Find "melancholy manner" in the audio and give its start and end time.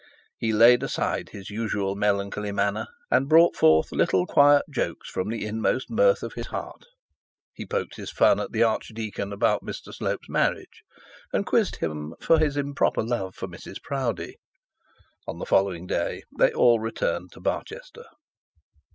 1.95-2.87